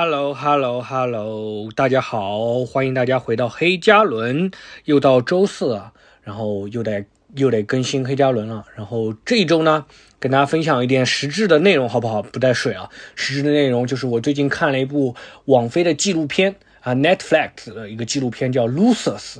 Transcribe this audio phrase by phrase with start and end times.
[0.00, 4.52] Hello Hello Hello，大家好，欢迎大家回到黑加仑，
[4.84, 5.92] 又到周四了，
[6.22, 7.04] 然后又得
[7.34, 9.86] 又得更新黑加仑了，然后这一周呢，
[10.20, 12.22] 跟大家分享一点实质的内容，好不好？
[12.22, 19.38] 不带水啊，实质的内容就是我最近看了一部网飞的纪录片啊，Netflix 的一个纪录片叫《Losers》，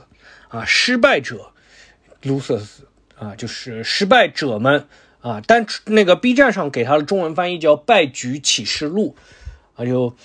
[0.49, 1.53] 啊，失败者
[2.25, 2.67] ，Losers，
[3.17, 4.89] 啊，就是失败者们
[5.21, 9.15] 啊，但那个 B 站上给它的中文翻译叫《败局启示录》，
[9.81, 10.17] 啊就。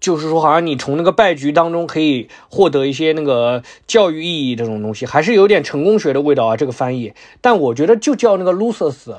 [0.00, 6.56] 就是说，好像你从那个败局当中可以获得一些那个教育意义这种东西，还是有点成功学的味道啊。
[6.56, 9.14] 这个翻译，但我觉得就叫那个 losers，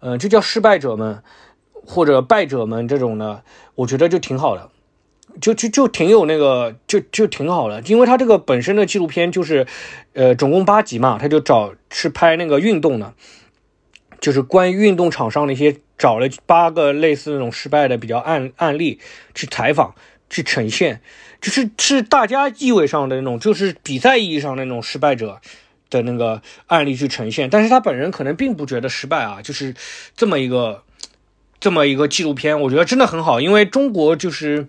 [0.00, 1.22] 嗯，就叫失败者们
[1.84, 3.42] 或者败者们这种的，
[3.74, 4.70] 我觉得就挺好的，
[5.40, 7.82] 就就就挺有那个，就就挺好的。
[7.82, 9.66] 因为他这个本身的纪录片就是，
[10.12, 13.12] 呃，总共八集嘛，他就找是拍那个运动的，
[14.24, 15.76] 就是关于运动场上的一些。
[15.96, 18.98] 找了八个类似那种失败的比较案案例
[19.32, 19.94] 去采访，
[20.28, 21.00] 去呈现，
[21.40, 25.40] 就是是大家意味上的那种，就是比赛意义上的那种失败者
[25.90, 27.48] 的那个案例去呈现。
[27.48, 29.72] 但是他本人可能并不觉得失败啊，就是
[30.16, 30.82] 这么一个
[31.60, 34.64] 这么一个纪录片，我觉得真的很好，因为中国就是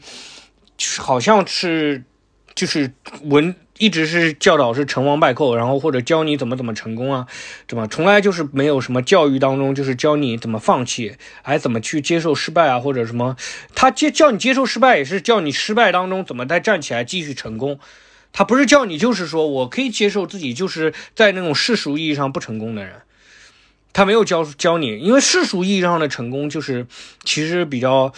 [0.78, 2.04] 就是好像是
[2.54, 3.56] 就是文。
[3.78, 7.28] 一直是教导是成王败寇，然后或者教你怎么怎么成功啊，
[7.68, 7.86] 怎么？
[7.90, 13.36] 从来就是没有什么教育当中就是教你怎么放弃，还怎么去接受失败啊，或者什么？
[13.74, 17.78] 他接叫你接受失败，也是叫你失败当中怎么再站起来继续成功。
[18.32, 23.02] 他不是叫你就是说我可以接受自己就是在那种世俗意义上不成功的人，
[23.92, 26.88] 他没有教教你，因为世俗意义上的成功就是
[27.26, 28.14] 其实比较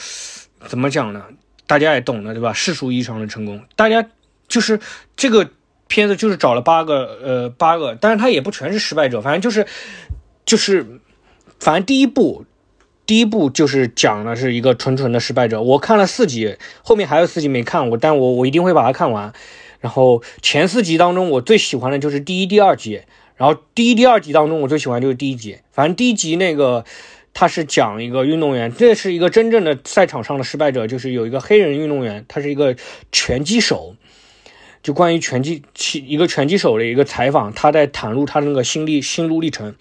[0.68, 1.26] 怎么讲呢？
[1.66, 2.54] 大家也懂的，对吧？
[2.54, 4.08] 世俗意义上的成功，大家。
[4.50, 4.80] 就是
[5.18, 5.52] 这个
[5.88, 9.66] 片子，就是找了八个，呃，八个，但是他也不全是失败者，反正就是，
[10.46, 10.86] 就是，
[11.60, 12.46] 反正第一部，
[13.06, 15.62] 第一部就是讲的是一个纯纯的失败者。
[15.62, 19.34] 我看了四集，后面还有四集没看过，但我我一定会把它看完。
[19.80, 23.02] 然后前四集当中，我最喜欢的就是第一、第二集。
[23.36, 25.60] 然后第一、第二集当中，我最喜欢就是第一集。
[25.72, 26.84] 反正第一集那个
[27.36, 32.76] 他是讲一个运动员，这是一个真正的赛场上的失败者，就是有一个黑人运动员，他是一个
[33.12, 33.96] 拳击手。
[34.84, 35.64] 就关于拳击，
[36.06, 39.76] 一个拳击手的一个采访，他在袒露他那个心历心路历程。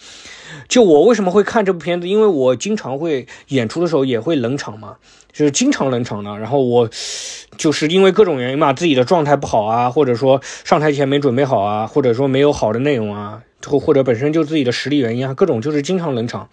[0.69, 2.09] 就我为什么会看这部片子？
[2.09, 4.97] 因为我经常会演出的时候也会冷场嘛，
[5.33, 6.39] 就是经常冷场的。
[6.39, 6.91] 然后我
[7.57, 16.49] 就是因为各种原因嘛，自己的状态不好啊，或者说上台前没准备好啊，或者说没有好的内容啊，或或者本身就自己的实力原因啊，各种就是经常冷场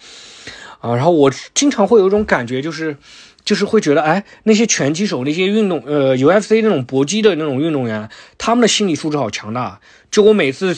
[0.79, 0.95] 啊。
[0.95, 2.97] 然后我经常会有一种感觉，就是。
[3.45, 9.79] 就是会觉得，哎，那些拳击手、那些运动，呃，UFC 那种搏击的那种运动员，他们的心理素质好强大。
[10.09, 10.77] 就我每次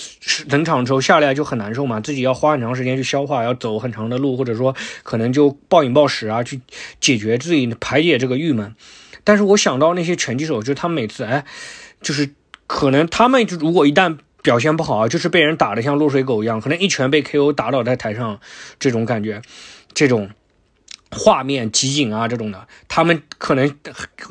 [0.50, 4.74] 冷场之后下来就很难受嘛，自己要花很长时间去消化，要走很长的路，或者说
[5.04, 6.62] 可能就暴饮暴食啊，去
[7.02, 8.74] 解决自己排解这个郁闷。
[9.24, 11.46] 但是我想到那些拳击手，就他们每次，哎，
[12.02, 12.32] 就是
[12.66, 18.40] 可能他们如果一旦表现不好啊，就是被人打得像落水狗一样，可能一拳被 KO 打倒在台上，
[18.80, 19.42] 这种感觉，
[19.94, 20.30] 这种。
[21.16, 23.76] 画面集锦啊，这种的，他们可能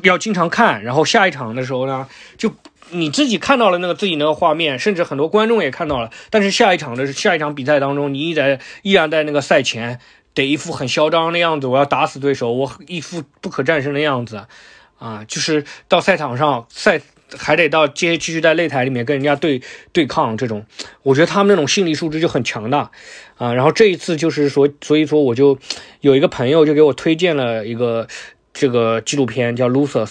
[0.03, 2.07] 要经常看，然后下一场的时候呢，
[2.37, 2.53] 就
[2.91, 9.99] 你自己看到了那个自己那个画面，甚至很多观众也看到了，但是下一场的下一场比赛当中，你依在依然在那个赛前
[10.33, 14.45] 得一副很嚣张的样子，我要打死对手，我一副不可战胜的样子，
[14.99, 17.01] 啊，就是到赛场上赛。
[17.37, 20.65] 还得到接继续在擂台里面跟人家对对抗，这种
[21.03, 22.91] 我觉得他们那种心理素质就很强大
[23.37, 23.53] 啊。
[23.53, 25.57] 然后这一次就是说，所以说我就
[26.01, 28.07] 有一个朋友就给我推荐了一个
[28.53, 30.05] 这个纪录片叫《Losers》，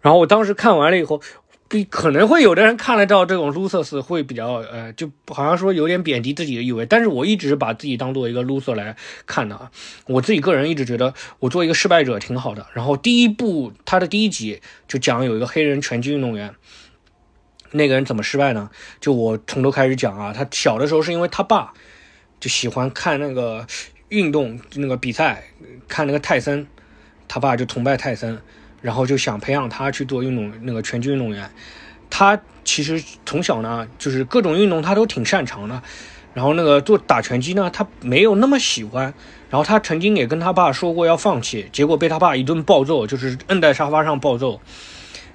[0.00, 1.20] 然后我当时看完了以后。
[1.68, 6.86] 比可能会有的人看得到这种 losers 会比较呃，就好像说有点贬低自己的意味。
[6.86, 8.96] 但是我一直把自己当做一个 loser 来
[9.26, 9.70] 看的啊。
[10.06, 12.66] 我自己个人一直觉得我做一个失败者挺好的。
[12.72, 16.54] 然后第一部他的第一集就讲有一个黑人拳击运动员，
[17.72, 18.70] 那个人怎么失败呢？
[19.00, 20.32] 就我从头开始讲啊。
[20.32, 21.74] 他小的时候是因为他爸
[22.38, 23.66] 就喜欢看那个
[24.10, 25.42] 运动那个比赛，
[25.88, 26.68] 看那个泰森，
[27.26, 28.40] 他爸就崇拜泰森。
[28.82, 31.50] 然后就想培养他去做运动，那个拳击运动员。
[32.08, 35.82] 他其实从小呢，就是各种运动他都挺擅长的。
[36.34, 39.14] 然后那个做打拳击呢，他没有那么喜欢。
[39.48, 44.60] 然后他曾经也跟他爸说过要放弃，结果被他爸一顿暴揍，就是摁在沙发上暴揍。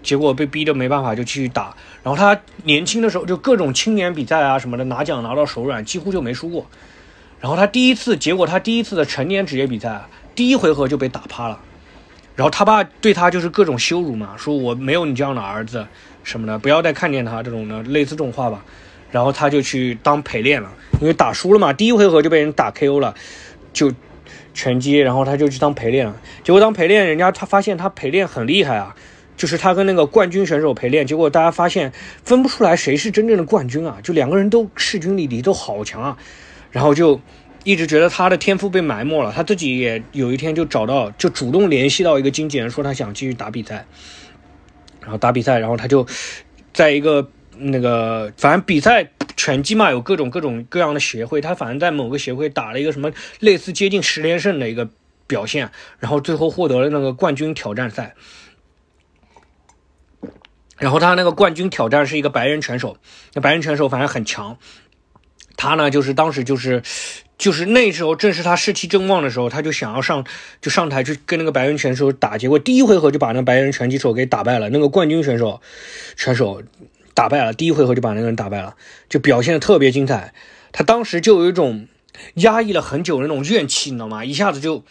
[0.03, 1.75] 结果被逼得没办法，就继续打。
[2.03, 6.67] 然后他年轻的时候就各种青年比赛啊什么的拿奖拿到手软，几乎就没输过。
[7.39, 10.05] 然后他第一次，结果他第一次的成年职业比赛，
[10.35, 11.59] 第一回合就被打趴了。
[12.35, 15.85] 然后他爸对他就是各种羞辱嘛，说我没有你这样的儿子
[16.23, 18.63] 什么的，不要再看见他这种的类似这种话吧。
[19.11, 23.13] 然后他就去当陪练了，因为打输了嘛，第一回合就被人打 KO 了，
[23.73, 23.91] 就
[24.53, 26.15] 拳击，然后他就去当陪练了。
[26.45, 28.95] 结果当陪练，人家他发现他陪练很厉害啊，
[29.35, 31.91] 就是他跟那个冠军选手陪练，结果大家发现
[32.23, 36.17] 分不出来谁是真正的冠军啊，就两个人都势均力敌，都好强啊，
[36.71, 37.19] 然后就
[37.63, 39.31] 一直觉得他的天赋被埋没了。
[39.31, 43.85] 他自己也有一天就找到，就主动联系到一个经纪人，说他想继续打比赛，
[45.01, 46.05] 然后打比赛，然后他就
[46.73, 54.89] 在一个那个反正比赛拳击嘛，有各种各种各样的协会，他反正在某个协会打了一个什么类似接近十连胜的一个
[55.27, 55.69] 表现，
[55.99, 58.15] 然后最后获得了那个冠军挑战赛。
[60.77, 62.97] 然后他那个冠军挑战是一个白人拳手，
[63.35, 64.57] 那白人拳手反正很强，
[65.55, 66.81] 他呢就是当时就是
[67.41, 70.23] 就是那时候正是他士气正旺的时候，他就想要上
[70.61, 75.59] 就上台去跟那个白人拳手打，结果第一回合就把那白人拳击手给打败了，那个冠军选手
[76.15, 76.61] 拳手
[77.15, 78.75] 打败了，第一回合就把那个人打败了，
[79.09, 80.35] 就表现的特别精彩，
[80.71, 81.87] 他当时就有一种
[82.35, 84.23] 压抑了很久的那种怨气，你知道吗？
[84.23, 84.83] 一下子就。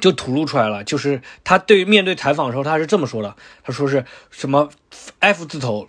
[0.00, 4.70] 就吐露出来了，就是他对面对采访的时候，他是这么说的，他说是什么
[5.18, 5.86] F 字头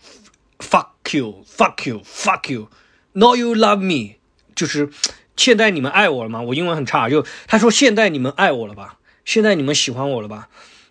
[0.60, 4.16] ，fuck you，fuck you，fuck you，now you love me，
[4.54, 4.90] 就是
[5.36, 6.42] 现在你们爱我了吗？
[6.42, 9.00] 我英文很差，就他说现在你们爱我了吧？
[9.26, 10.50] 现在你们喜欢我了吧？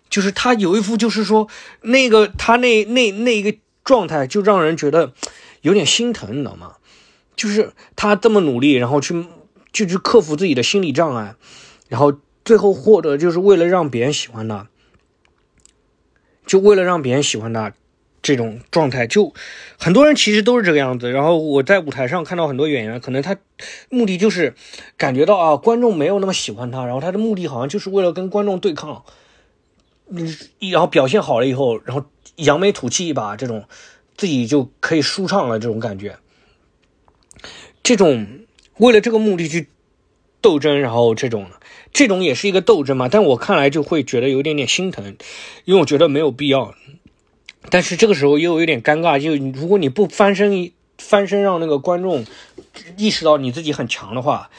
[0.09, 1.47] 就是他有一副就是说
[1.81, 5.13] 那个他那那那一个状态，就让人觉得
[5.61, 6.75] 有点心疼，你知道吗？
[7.35, 9.25] 就是他这么努力，然后去
[9.71, 11.35] 就去克服自己的心理障碍，
[11.89, 12.19] 然后。
[12.45, 14.67] 最后获得就是为了让别人喜欢他，
[16.45, 17.71] 就为了让别人喜欢他，
[18.23, 19.33] 这种状态就
[19.77, 21.11] 很多人其实都是这个样子。
[21.11, 23.37] 然后我在舞台上看到很多演员，可能他
[23.89, 24.55] 目的就是
[24.97, 29.05] 感觉到啊观众没有那么喜欢他，然后他的目的好像就是为了跟观众对抗，
[30.09, 30.35] 嗯，
[30.71, 32.05] 然后表现好了以后，然后
[32.37, 33.65] 扬眉吐气一把，这种
[34.17, 36.17] 自己就可以舒畅了这种感觉。
[37.83, 38.45] 这种
[38.77, 39.67] 为了这个目的去
[40.41, 41.47] 斗争，然后这种。
[41.91, 45.15] 这种也是一个斗争嘛，但我看来就会觉得有点点心疼，
[45.63, 46.73] 因为我觉得没有必要。
[47.69, 52.25] 但是这个时候又有点尴尬，就如果你不翻身翻身让那个观众
[52.97, 54.49] 意识到你自己很强的话，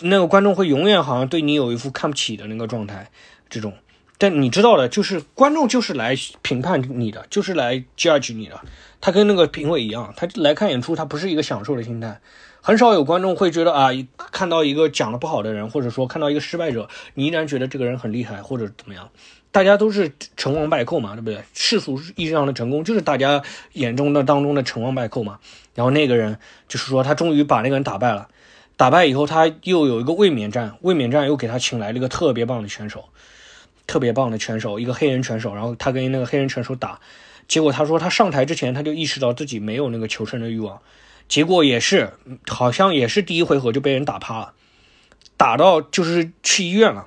[0.00, 3.10] 那个观众会永远好像对你有一副看不起的那个状态。
[3.48, 3.74] 这种，
[4.16, 8.58] 但你知道的，就是观众就是来评判你的，就是来 judge 你的，
[8.98, 12.18] 他跟那个评委一样，他来看演出，他不是一个享受的心态。
[12.62, 19.10] 很少有观众会觉得啊，看到一个讲的不好的人，或者说看到一个失败者，你依然觉得这个人很厉害或者怎么样？
[19.52, 21.44] 大家都是成王败寇嘛，对不对？
[21.54, 23.42] 世俗意义上的成功就是大家
[23.74, 25.38] 眼中的当中的成王败寇嘛。
[25.74, 26.38] 然后那个人
[26.68, 28.28] 就是说他终于把那个人打败了，
[28.76, 33.04] 打败以后他又有一个卫冕战，卫冕战又给他请来了一个特别棒的拳手，
[33.86, 35.54] 特别棒的拳手，一个黑人拳手。
[35.54, 36.98] 然后他跟那个黑人拳手打，
[37.46, 40.80] 结果他说他上台之前他就意识到自己没有那个求胜的欲望。
[41.28, 42.14] 结果也是，
[42.46, 44.52] 好像也是第一回合就被人打趴了，
[45.36, 47.06] 打到就是去医院了，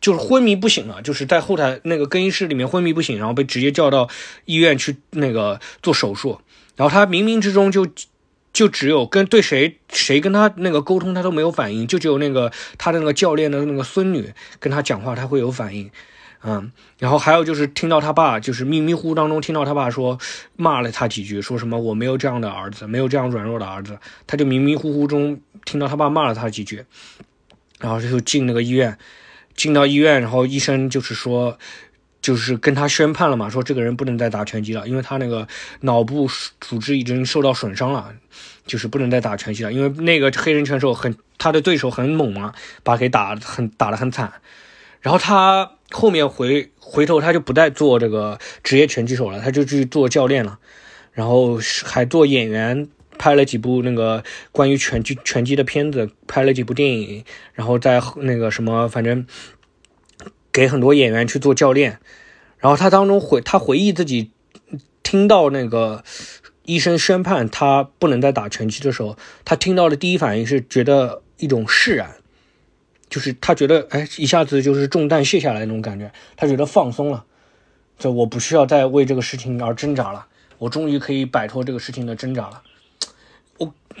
[0.00, 4.08] 就是昏迷不醒了，就是在后台那个更衣室里面昏迷不醒，然后被直接叫到
[4.44, 6.40] 医院去那个做手术。
[6.76, 7.86] 然后他冥冥之中就
[8.52, 15.90] 就只有跟对谁谁跟他那个沟通，他都没有反应，就只有那个他的那个教练的那个孙女跟他讲话，他会有反应。
[16.44, 20.16] 嗯，然后还有就是听到他爸，就是迷迷糊糊当中听到他爸说
[20.54, 26.84] 骂了他几句，说什么我没有这样的儿子，没有这样软弱的儿子，他就迷迷糊糊中听到他爸骂了他几句，
[27.80, 28.96] 然后就进那个医院，
[29.58, 31.58] 进到医院，然后医生就是说，
[32.22, 35.46] 就是跟他宣判了嘛，说这个人不能再打拳击了，因为他那个
[35.80, 36.26] 脑部
[36.60, 38.14] 组织已经受到损伤了，
[38.64, 44.32] 就是不能再打拳击了，因为那个黑人拳手很他的对手很猛嘛，把给打很打得很惨，
[45.02, 45.72] 然后他。
[45.90, 50.58] 后面回回头他就不再做这个职业拳击手了，他就去做教练了，
[51.12, 52.86] 然后还做演员，
[53.18, 54.22] 拍了几部那个
[54.52, 59.26] 关于拳击拳击的片子，拍了几部电影，然后在那个什么，反正
[60.52, 61.98] 给很多演员去做教练。
[62.58, 64.30] 然后他当中回他回忆自己
[65.02, 66.02] 听到那个
[66.64, 72.14] 医生宣判他不能再打拳击的时候，他听到的第一反应是觉得一种释然。
[73.10, 77.24] 就是他觉得，哎，一下子就是重担卸下来那种感觉，他觉得放松了，
[77.98, 80.26] 这我不需要再为这个事情而挣扎了，
[80.58, 82.62] 我终于可以摆脱这个事情的挣扎了。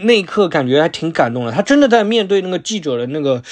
[0.00, 3.42] 那一刻感觉还挺感动的，他真的在面对那个记者的那个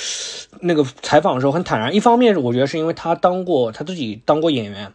[0.60, 1.94] 那个采访的时候很坦然。
[1.94, 4.88] 一方面，我觉得是因为他当过他自己当过演员；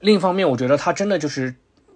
[0.00, 1.54] 另一方面，我觉得他真的就是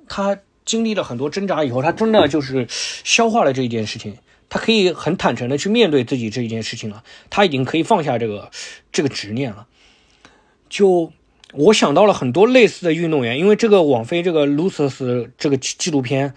[0.08, 4.16] 他经历了很多挣扎以后，他真的就是消化了这一件事情。
[4.49, 8.50] 他可以很坦诚的去面对自己这一件事情了，他已经可以放下这个
[8.92, 9.66] 这个执念了。
[10.68, 11.12] 就
[11.52, 14.88] 我想到了很多类似的运动员，因为这个网飞这个《Losers》
[15.37, 16.35] 这个纪录片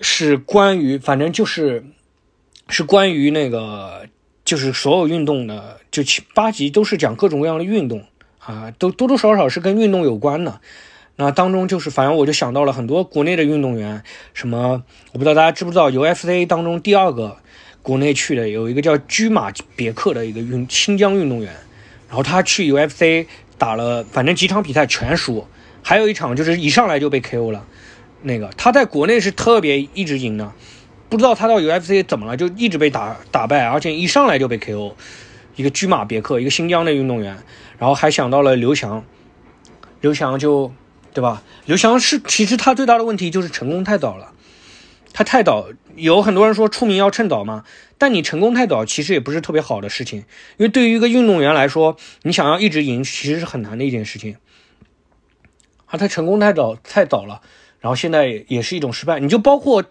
[0.00, 1.84] 是关于，反正就是
[2.68, 4.06] 是关于那个
[4.44, 8.04] 就是所有运动的，就七八集都是讲各种各样的运动
[8.38, 10.60] 啊，都多多少少是跟运动有关的。
[11.18, 14.02] 那当中就是，反正我就想到了很多国内的运动员，
[14.34, 17.38] 什么我不知道大家知不知道，UFC 当中第二个
[17.80, 21.54] 国内去的有一个叫居马别克的一个运新疆运动员，
[22.06, 23.26] 然后他去 UFC
[23.56, 25.46] 打了，反正几场比赛全输，
[25.82, 27.64] 还有一场就是一上来就被 KO 了。
[28.26, 30.52] 那个他在国内是特别一直赢的，
[31.08, 34.94] 不知道他到 UFC 怎么了，就一直被打打败，而且一上来就被 KO。
[35.54, 37.38] 一个居马别克，一个新疆的运动员，
[37.78, 39.04] 然后还想到了刘翔，
[40.00, 40.72] 刘翔就。
[41.16, 41.42] 对吧？
[41.64, 44.34] 刘翔是其实他最大的问题就是成功太早了，
[45.14, 45.68] 他太早。
[45.94, 47.64] 有很多人说出名要趁早嘛，
[47.96, 50.18] 但你成功太早其实也不是特别好的事情，
[50.58, 54.36] 因为对于一个运动员来说，你想要一直赢其实是很难的一件事情。
[55.86, 57.40] 啊，他成功太早太早了，
[57.86, 59.20] 然后现在也是一种失败。
[59.20, 59.84] 你就包括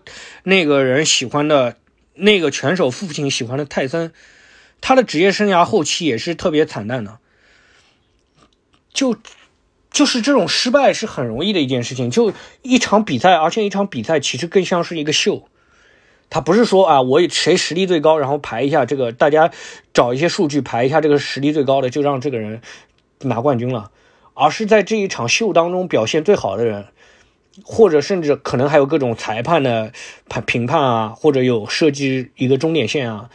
[0.43, 1.77] 那个人喜欢的
[2.13, 4.11] 那个拳手父亲喜欢的泰森，
[4.81, 7.19] 他的职业生涯后期也是特别惨淡的，
[8.93, 9.15] 就。
[9.91, 12.33] 就是这种失败是很容易的一件事情，就
[12.63, 15.47] 一场比赛，而且一场比赛其实更像是一个秀，
[16.29, 19.51] 他不是说啊，我谁实力最高，然后排一下这个，大家
[19.93, 22.59] 找一些数据排一下这个实力最高的，就让这个人
[23.21, 23.89] 拿冠军了，
[24.33, 26.87] 而是在这一场秀当中表现最好的人，
[27.63, 29.91] 或者甚至可能还有各种裁判的
[30.27, 33.29] 判评判啊，或者有设计一个终点线啊。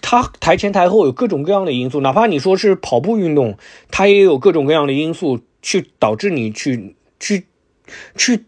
[0.00, 3.58] 他台前台后有各种各样的因素，哪怕你说是跑步运动，
[3.90, 7.46] 它也有各种各样的因素去导致你去去
[8.16, 8.44] 去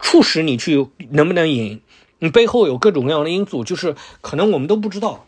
[0.00, 1.80] 促使你去能不能赢，
[2.18, 5.26] 你背后有各种各样的因素，就是可能我们都不知道。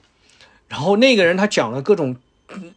[0.69, 2.17] 然后那个人他讲了各种，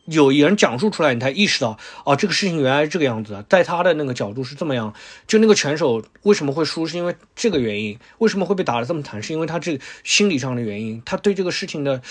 [0.05, 4.93] 有人讲述出来，你才意识到哦，这个事情原来是这个样子，在他的那个角度是这么样。
[5.27, 12.01] 就那个拳手为什么会输，是因为这个原因；为什么会被打得这么惨，是因为他这心理上的原因，他对这个事情的。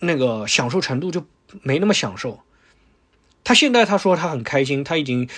[0.00, 1.22] 那个享受程度就
[1.60, 2.40] 没那么享受。
[3.44, 5.28] 他现在他说他很开心，他已经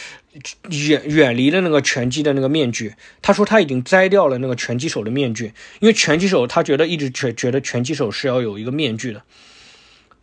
[0.71, 2.95] 远远离了那个拳击的那个面具。
[3.21, 9.21] 他说他已经摘掉了那个拳击手的面具，因为拳击手他觉得一直觉觉得拳击手是要有一个面具的。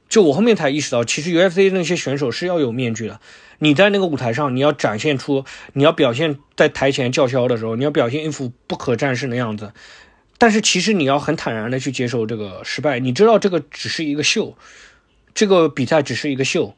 [0.07, 3.19] 就我后面才意识到，其实 UFC 那些选手是要有面具的。
[3.59, 9.71] 你在那个舞台上，你要展现出，你要表现在台前叫嚣的时候，你要表现一副不可战胜的样子。
[10.38, 14.57] 但是其实你要很坦然的去接受这个失败，你知道这个只是一个秀，
[15.33, 16.75] 这个比赛只是一个秀，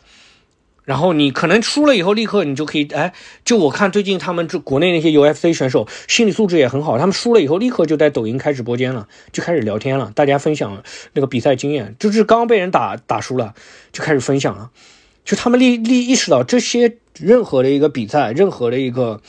[0.88, 3.14] 然后你可能输了以后立刻你就可以，哎，
[3.44, 13.54] 就我看最近他们这国内那些 UFC 选手心理素质也很好，他们输了以后立刻就在抖音开直播间了，就开始聊天了，大家分享那个比赛经验，就是刚被人打打输了
[13.92, 14.72] 就开始分享了，
[15.26, 19.20] 就他们立立意识到这些任何的一个比赛，任何的一个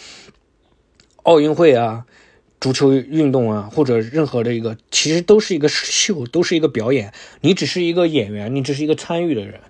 [1.24, 2.04] 奥运会啊。
[2.60, 7.12] 足球运动啊，或者任何的一个，其实都是一个秀，都是一个表演。
[7.40, 9.60] 你只是一个演员，你只是一个参与的人。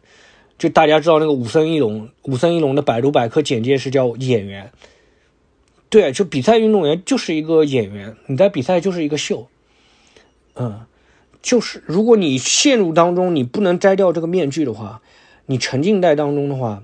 [0.58, 4.70] 就大家知道那个武僧一龙，武僧一龙的百度百科简介是叫演员。
[5.88, 9.48] 对，就比赛运动员就是一个演员，你在比赛就是一个秀。
[10.56, 10.80] 嗯，
[11.40, 15.00] 就是如果你陷入当中，你不能摘掉这个面具的话，
[15.46, 16.82] 你沉浸在当中的话，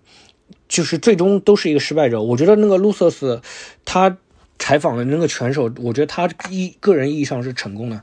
[0.69, 2.23] 就是最终都是一个失败者。
[2.23, 3.43] 我觉得那个卢瑟斯，
[3.85, 4.16] 他。
[4.57, 8.02] 采访的那个拳手，我觉得他一个人意义上是成功的，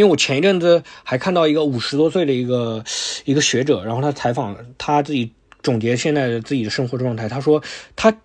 [0.00, 2.82] 因为我前一阵子还看到一个五十多岁的一个
[3.26, 5.30] 一个学者，然后他采访他自己
[5.62, 7.62] 总结现在的自己的生活状态，他说
[7.94, 8.16] 他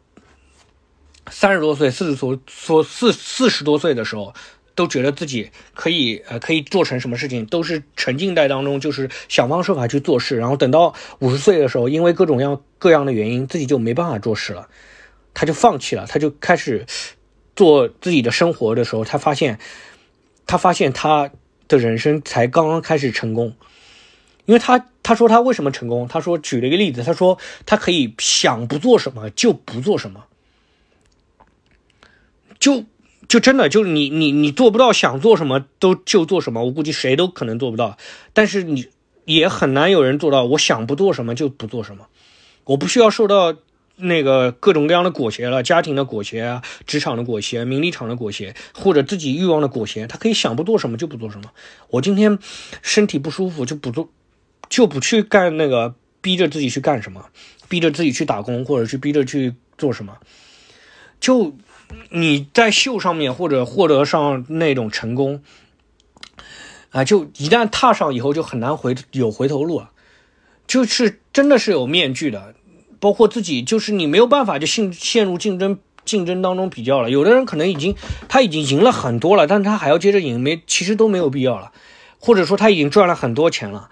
[1.29, 4.33] 三十多岁、四十多说四四十多岁的时候，
[4.73, 14.69] 都觉得自己可以呃可以做成什么事情，都是沉浸在当中，就是想方设法去做事，然后等到五十岁的时候，因为各种样各样的原因，自己就没办法做事了，
[15.33, 16.85] 他就放弃了，他就开始。
[17.57, 19.59] 做自己的生活的时候，他发现，
[20.45, 21.31] 他发现他
[21.67, 23.55] 的人生才刚刚开始成功，
[24.45, 26.07] 因为他他说他为什么成功？
[26.07, 30.25] 他说举了一个例子，他说他可以想不做什么就不做什么，
[32.59, 32.85] 就
[33.27, 37.97] 就真的就是你你你做不到想做什么都就做什么，我估计谁都可能做不到，
[38.33, 38.87] 但是你
[39.25, 42.07] 也很难有人做到，我想不做什么就不做什么，
[42.65, 43.55] 我不需要受到。
[43.97, 51.51] 那个各种各样的裹挟了，家庭的裹挟啊，职场的裹挟，名利场的裹挟，或者自己欲望的裹挟，他可以想不做什么就不做什么。
[51.89, 52.37] 我今天
[52.81, 54.09] 身体不舒服就不做，
[54.67, 57.29] 就不去干那个，逼着自己去干什么，
[57.69, 60.17] 逼着自己去打工，或者去逼着去做什么。
[61.21, 61.55] 就
[62.09, 65.41] 你在秀上面或者获得上那种成功
[66.89, 69.91] 啊，就一旦踏上以后就很难回有回头路了，
[70.67, 72.54] 就是真的是有面具的。
[73.05, 77.11] 包括自己，就是你没有办法就陷陷入竞争竞争当中比较了。
[77.11, 77.95] 有的人可能已经
[78.27, 81.71] 他已经赢了很多了，但他还要接着赢，没其实都没有必要了。
[82.17, 83.89] 或者说他已经赚了很多钱了，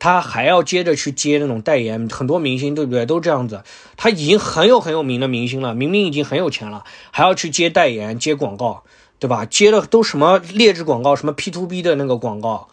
[0.00, 3.06] 他还要接着去接那种代言，很多明星对不对？
[3.06, 3.62] 都这样子，
[3.96, 6.82] 他已经很有很有名的明星了，明明已经很有钱了，
[7.12, 8.82] 还要去接代言、接广告，
[9.20, 9.46] 对吧？
[9.46, 12.66] 接的都什么劣质广告，什么 P to B 的那个广告，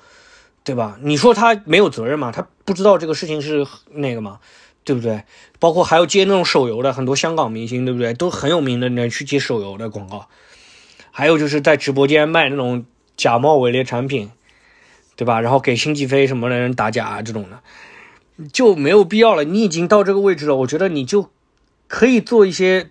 [0.63, 0.97] 对吧？
[1.03, 2.31] 你说他没有责任吗？
[2.31, 4.39] 他不知道这个事情是那个吗？
[4.83, 5.23] 对不对？
[5.59, 8.13] 包括还要接那种手游的，很多香港明星，对不对？
[8.13, 10.27] 都很有名的人去接手游的广告，
[11.11, 12.85] 还有就是在直播间卖那种
[13.17, 14.31] 假冒伪劣产品。
[15.15, 15.39] 对吧？
[15.41, 17.59] 然后给星际飞什么的人打假这种的，
[18.51, 19.43] 就没有必要了。
[19.43, 21.29] 你已经到这个位置了，我觉得你就
[21.87, 22.89] 可以做一些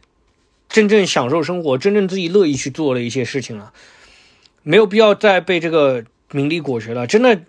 [0.68, 3.72] 真正享受生活、真正自己乐意去做的一些事情了，
[4.62, 7.08] 没有必要再被这个名利裹挟了。
[7.08, 7.42] 真的，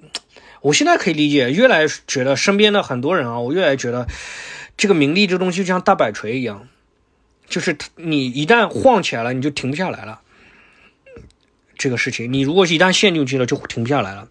[0.63, 4.07] 我现在可以理解，越来越觉得身边的很多人啊，我越来越觉得
[4.77, 6.69] 这个名利这东西就像大摆锤一样，
[7.47, 10.21] 就是你一旦晃起来了，你就停不下来了。
[11.77, 14.29] 这个事情，你如果一旦陷进去了，就停不下来了。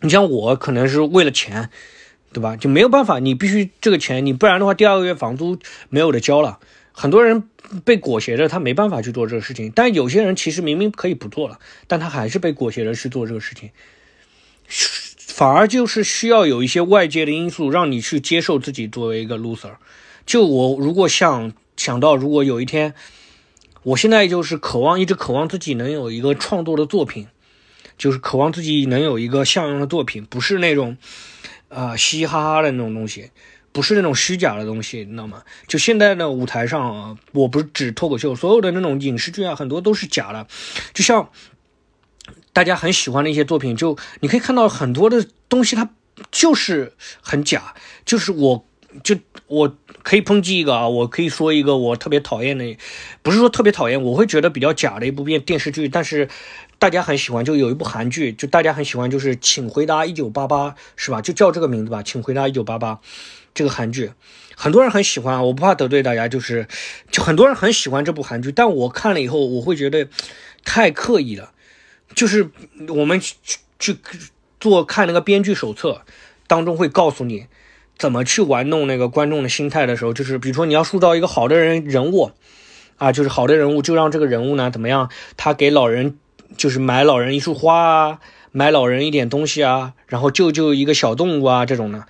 [0.00, 1.70] 你像我可能是为了钱，
[2.32, 2.56] 对吧？
[2.56, 5.58] 就没有办法，你必须这个钱，你不然的话，第二个月房租
[5.90, 6.58] 没有的交了。
[6.90, 7.48] 很多人
[7.84, 9.70] 被裹挟着，他没办法去做这个事情。
[9.72, 13.70] 但有些人其实明明可以不做了，但他还是被裹挟着去做这个事情，
[15.36, 19.74] 反而就是需要有一些外界的因素让你去接受自己作为一个 loser。
[20.24, 22.94] 就我如果想想到，如果有一天，
[23.82, 27.26] 我现在就是渴望，一直渴望自己能有一个创作的作品。
[27.98, 30.96] 就是渴望自己能有一个像样的作品，不是那种，
[31.68, 33.30] 啊嘻嘻哈哈的那种东西，
[33.72, 35.42] 不是那种虚假的东西，你知道吗？
[35.66, 40.46] 就现在的舞台上啊，我不是指脱口秀，所有的那种影视剧啊，很多都是假的。
[40.94, 41.28] 就像
[42.56, 45.90] 大家很喜欢的一些作品，就你可以看到很多的东西，它
[46.32, 47.74] 就是很假。
[48.06, 48.66] 就是我，
[49.04, 49.14] 就
[49.46, 52.64] 我可以抨击一个啊，我可以说一个我特别讨厌的，
[53.20, 56.30] 不是说特别讨厌，我会觉得比较假的一部电电视剧，但是。
[56.78, 61.22] 大家很喜欢，就有一部韩剧，就大家很喜欢，就是《请回答一九八八》，是吧？
[61.22, 62.94] 就叫这个名字吧，《请回答一九八八》
[63.54, 64.12] 这个韩剧，
[64.54, 66.68] 很多人很喜欢，我不怕得罪大家，就是，
[67.10, 70.06] 就很多人很喜欢这部韩剧，但我看了以后，我会觉得
[70.66, 71.52] 太刻意了。
[72.16, 72.50] 就是
[72.88, 73.36] 我们去
[73.78, 73.96] 去
[74.58, 76.02] 做看那个编剧手册
[76.48, 77.46] 当中会告诉你
[77.96, 82.32] 怎么去玩弄那个观众的心态的时候，就是比如说你要塑造一个好的人人物
[82.96, 86.18] 啊，就是好的人物，就让这个人物呢怎么样，他给老人。
[86.56, 88.20] 就是买老人一束花啊，
[88.52, 92.06] 买老人一点东西啊，然后救救一个小动物啊，这种的。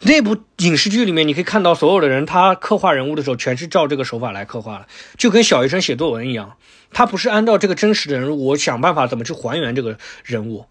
[0.00, 6.56] 那部影视剧里面，你可以看到所有的人，他刻画人物的时候，全是照这个手法来刻画的，就跟小学生写作文一样。
[6.92, 10.66] 他不是按照这个真实的人物，我想办法怎么去还原这个人物，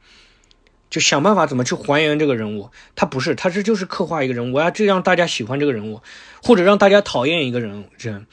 [0.89, 2.69] 就想办法怎么去还原这个人物。
[2.95, 6.01] 他不是，他是就是刻画一个人物，我要这让大家喜欢这个人物，
[6.41, 8.27] 或者让大家讨厌一个人人。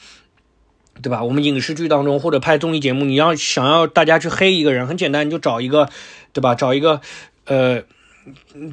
[1.03, 1.25] 对吧？
[1.25, 5.89] 我们影视剧当中或者拍综艺节目，你要想要大家去黑一个人，很简单，你就找一个，
[6.35, 6.55] 对吧？
[6.55, 7.01] 找一个，
[7.47, 7.85] 呃，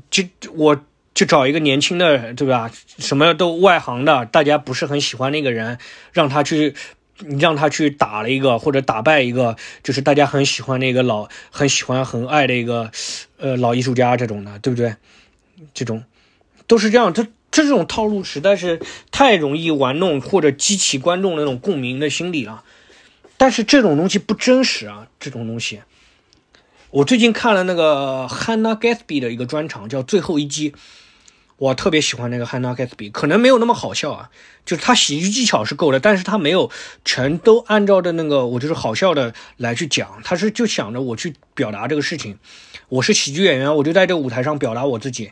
[0.10, 0.78] 就我
[1.18, 2.70] 就找一个年轻的，对吧？
[3.00, 5.80] 什么都外行的，大家不是很喜欢那个人，
[6.14, 6.76] 让他去，
[7.40, 12.92] 让他去打了一个或者打败一个，就是大家很喜欢那个老很喜欢很爱的一个，
[13.40, 14.96] 呃，老艺术家这种的，对不对？
[15.74, 16.04] 这种
[16.68, 17.26] 都是这样，这。
[17.50, 22.64] 这种套路实在是太容易玩弄或者激起观众那种共鸣的心理了，
[23.38, 25.08] 但是这种东西不真实啊！
[25.18, 25.80] 这种东西，
[26.92, 30.72] 我最近看了那个 Hannah Gatsby 的一个专场，叫《最后一击》，
[31.58, 34.30] 我特别喜欢那个 Hannah Gatsby，可能没有那么好笑啊，
[34.66, 36.72] 就是他喜剧技巧是够的，但是他没有
[37.04, 42.38] 全都按照的那个我就是好笑的来去讲，他是就想着我去表达这个事情，
[42.90, 45.32] 我是喜剧演员，我就在这个舞台上表达我自己。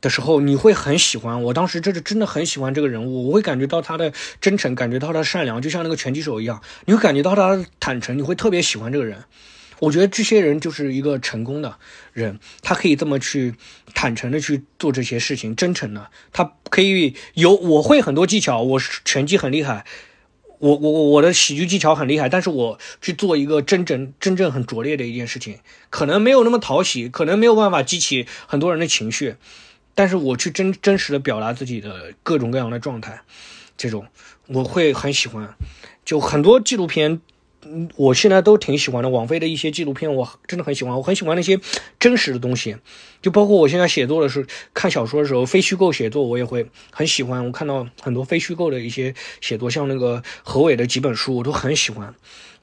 [0.00, 1.42] 的时候，你会很喜欢。
[1.44, 6.60] 我当时这是真的很喜欢这个人物，我会感觉到他的真诚，感觉到他的善良，就像那个拳击手一样。
[6.84, 9.24] 你会感觉到他的坦诚，你会特别喜欢这个人。
[9.84, 11.78] 我觉得这些人就是一个成功的
[12.12, 13.54] 人，他可以这么去
[13.94, 16.10] 坦诚的去做这些事情，真诚的。
[16.32, 19.84] 他可以有我会很多技巧，我拳击很厉害，
[20.58, 25.58] 我我我的喜剧技巧很厉害，但是我去做一个真正真正很拙劣的一件事情，
[25.90, 29.36] 可能没有那么讨喜，可能没有办法激起很多人的情绪。
[29.94, 33.20] 但是我去真真实的表达自己的各种各样的状态，
[33.76, 34.06] 这种
[34.46, 35.54] 我会很喜欢。
[36.04, 37.20] 就很多纪录片，
[37.96, 39.08] 我现在都挺喜欢的。
[39.08, 40.96] 网飞的一些纪录片，我真的很喜欢。
[40.96, 41.58] 我很喜欢那些
[41.98, 42.76] 真实的东西，
[43.22, 47.44] 就包括我现在写作的时候，看小说的时候，非虚构写作我也会很喜欢。
[47.44, 52.14] 我看到很多非虚构的一些写作，像那个何伟的几本书，我都很喜欢。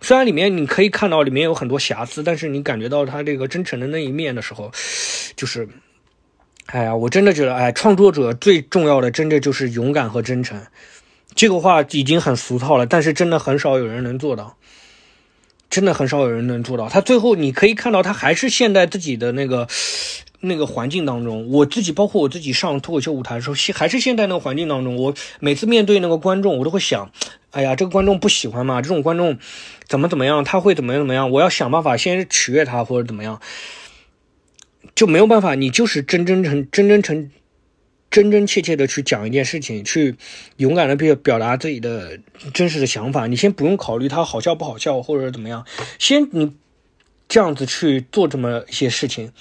[0.02, 4.72] 虽然里面你可以看到里面有很多瑕疵，但是你感觉到他这个真诚的那一面的时候，
[5.36, 5.68] 就是。
[6.68, 10.62] 哎呀，我真的觉得，哎，创作者最重要的，真的就是勇敢和真诚。
[11.36, 14.56] 这个话已经很俗套了，但是真的很少有人能做到，
[15.72, 16.88] 真的很少有人能做到。
[16.88, 19.68] 他最后你可以看到，他还是陷在自己的那个
[20.42, 27.10] 那个环境当中，我自己包括我自己上脱口秀舞台的时候，现还是陷在那个环境当中，我每次面对那个观众，我都会想，
[27.52, 29.40] 哎呀，这个观众不喜欢嘛，这种观众
[29.88, 33.40] 怎么怎么样，他会怎么样怎么样，我要想办法先取悦他或者怎么样，
[34.94, 37.32] 就没有办法，你就是真真诚真真诚
[38.12, 40.16] 真真切切的去讲一件事情，去
[40.58, 42.20] 勇敢的表表达自己的
[42.54, 45.66] 真实的想法，你先不用考虑他好笑不好笑或者怎么样，
[45.98, 46.52] 先你
[47.28, 49.32] 这样子去做这么一些事情。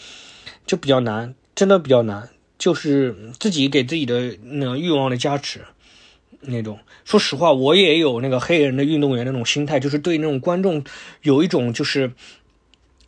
[0.67, 5.63] 就比较难，真的比较难，就是自己给自己的那个欲望的加持，
[6.43, 6.79] 那种。
[7.05, 10.85] 说实话，我也有那个黑人的运动员那种心态，就是对那种观众
[11.23, 12.13] 有一种就是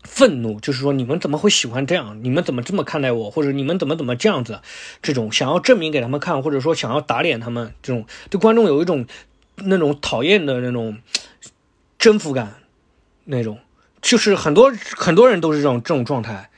[0.03, 2.23] 愤怒，就是说你们怎么会喜欢这样？
[2.23, 3.31] 你们怎么这么看待我？
[3.31, 4.61] 或者你们怎么怎么这样子？
[5.01, 9.07] 这种想要证明给他们看，或者说想要打脸他们，这种对观众有一种
[9.57, 10.99] 那种讨厌的那种
[11.99, 12.55] 征服感，
[13.25, 13.59] 那种
[14.01, 16.51] 就是很多很多人都是这种这种状态。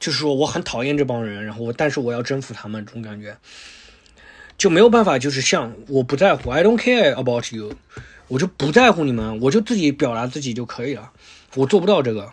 [0.00, 3.36] 就是说我很讨厌这帮人，然后我但是我要征服他们，这种感觉
[4.56, 5.18] 就没有办法。
[5.18, 7.72] 就是像我不在乎，I don't care about you，
[8.28, 11.10] 我就不在乎你们，我就自己表达自己就可以了。
[11.56, 12.32] 我做不到这个，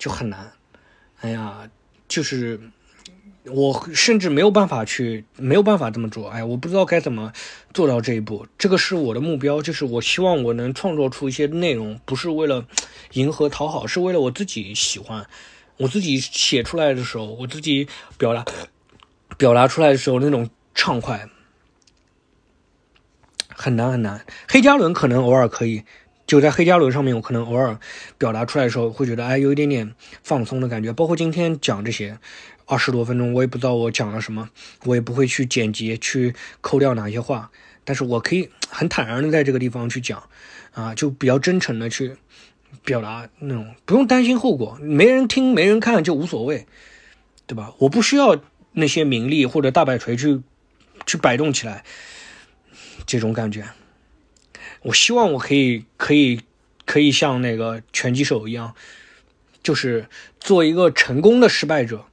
[0.00, 0.50] 就很难。
[1.20, 1.70] 哎呀，
[2.08, 2.58] 就是
[3.44, 6.30] 我甚至没有办法去，没有办法这么做。
[6.30, 7.32] 哎，我不知道该怎么
[7.74, 8.46] 做到这一步。
[8.56, 12.66] 这个是我的目标，就是我希望我能创作出一些内容，不是为了
[13.12, 15.26] 迎合讨好，是为了我自己喜欢。
[15.76, 17.86] 我自己写出来的时候，我自己
[18.16, 18.44] 表达
[19.36, 21.28] 表达出来的时候那种畅快，
[23.48, 24.24] 很难很难。
[24.48, 25.84] 黑加仑可能偶尔可以，
[26.30, 27.76] 就在黑加仑上面，我可能偶尔
[28.16, 30.92] 表达出来的时候，会觉得哎，有一点点放松的感觉。
[30.92, 32.20] 包括今天讲这些
[32.66, 34.48] 二十多分钟，我也不知道我讲了什么，
[34.84, 37.50] 我也不会去剪辑去抠掉哪些话，
[37.82, 40.22] 但是我可以很坦然的在这个地方去讲，
[40.70, 42.16] 啊，就比较真诚的去。
[42.84, 46.64] 表达那种不用担心后果，没人听没人看就无所谓，
[47.48, 47.74] 对吧？
[47.78, 48.40] 我不需要
[48.74, 50.40] 那些名利或者大摆锤去
[51.04, 51.82] 去摆动起来，
[53.04, 53.64] 这种感觉。
[54.82, 56.40] 我希望我可以可以
[56.84, 58.74] 可以像那个拳击手一样，
[59.62, 62.06] 就是做一个成功的失败者，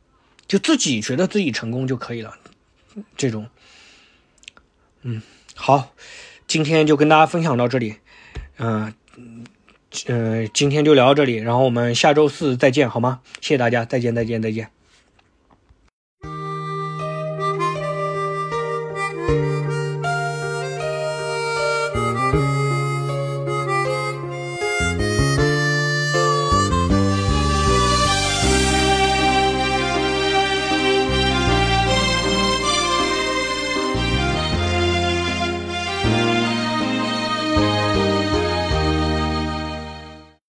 [0.47, 2.37] 就自己觉得自己成功就可以了。
[3.15, 3.49] 这种，
[5.01, 5.21] 嗯，
[5.55, 5.93] 好，
[6.47, 7.97] 今天就跟大家分享到这里，
[8.57, 8.93] 嗯。
[10.05, 13.21] 呃，今天就聊到这里，然后我们下周四再见，好吗？
[13.41, 14.76] 谢谢大家，再见，再见，再见。